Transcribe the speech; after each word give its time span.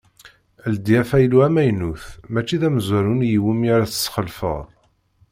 Ldi 0.73 0.93
afaylu 1.01 1.37
amaynut 1.47 2.03
mačči 2.33 2.55
d 2.61 2.63
amezwaru-nni 2.67 3.27
iwumi 3.37 3.67
ara 3.75 3.91
tesxelfeḍ. 3.91 4.59